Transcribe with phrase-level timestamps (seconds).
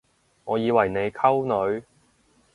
[0.45, 1.83] 我以為你溝女